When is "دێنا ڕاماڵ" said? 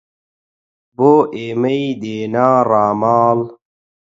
2.01-3.39